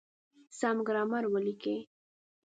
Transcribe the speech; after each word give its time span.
سم 0.59 0.77
ګرامر 0.87 1.23
وليکئ!. 1.31 1.77